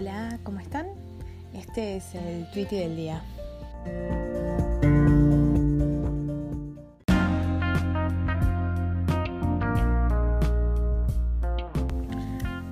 [0.00, 0.86] Hola, ¿cómo están?
[1.52, 3.22] Este es el tweet del día.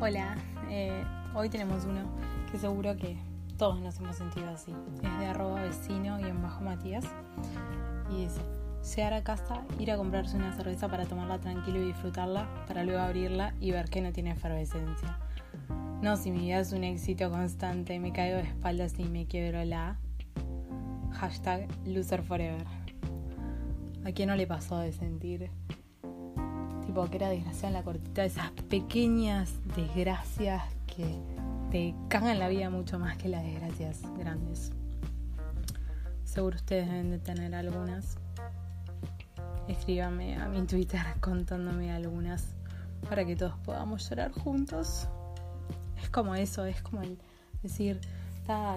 [0.01, 0.39] Hola,
[0.71, 1.05] eh,
[1.35, 2.01] hoy tenemos uno
[2.51, 3.19] que seguro que
[3.59, 4.75] todos nos hemos sentido así.
[5.03, 7.05] Es de arroba vecino y en bajo Matías.
[8.11, 8.41] Y dice,
[8.97, 13.03] llegar a casa, ir a comprarse una cerveza para tomarla tranquilo y disfrutarla, para luego
[13.03, 15.19] abrirla y ver que no tiene efervescencia.
[16.01, 19.65] No, si mi vida es un éxito constante, me caigo de espaldas y me quiebro
[19.65, 19.99] la
[21.11, 22.65] hashtag loser forever.
[24.05, 25.51] ¿A quién no le pasó de sentir
[26.87, 28.25] tipo que era desgraciada en la cortita?
[28.25, 31.21] Esas pequeñas desgracias que
[31.73, 34.71] te cagan la vida mucho más que las desgracias grandes.
[36.23, 38.19] Seguro ustedes deben de tener algunas.
[39.67, 42.55] Escríbame a mi Twitter contándome algunas
[43.09, 45.09] para que todos podamos llorar juntos.
[46.03, 47.19] Es como eso, es como el
[47.63, 48.01] decir,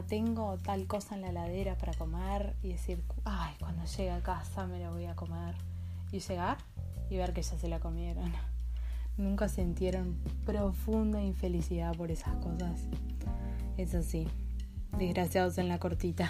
[0.08, 4.68] tengo tal cosa en la ladera para comer y decir, ay, cuando llegue a casa
[4.68, 5.56] me la voy a comer.
[6.12, 6.58] Y llegar
[7.10, 8.34] y ver que ya se la comieron.
[9.18, 12.82] Nunca sintieron profunda infelicidad por esas cosas.
[13.78, 14.28] Es así.
[14.98, 16.30] Desgraciados en la cortita.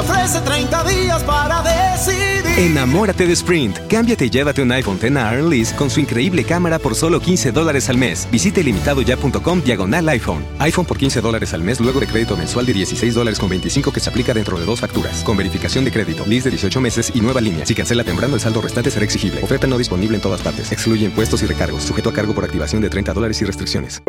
[0.00, 2.40] Ofrece 30 días para decidir.
[2.56, 3.78] Enamórate de Sprint.
[3.88, 7.52] Cámbiate y llévate un iPhone X a Lease con su increíble cámara por solo 15
[7.52, 8.26] dólares al mes.
[8.30, 10.42] Visite limitadoya.com diagonal iPhone.
[10.58, 13.92] iPhone por 15 dólares al mes luego de crédito mensual de 16 dólares con 25
[13.92, 15.22] que se aplica dentro de dos facturas.
[15.22, 17.66] Con verificación de crédito, lease de 18 meses y nueva línea.
[17.66, 19.42] Si cancela temprano, el saldo restante será exigible.
[19.42, 20.72] Oferta no disponible en todas partes.
[20.72, 21.82] Excluye impuestos y recargos.
[21.82, 24.02] Sujeto a cargo por activación de 30 dólares y restricciones.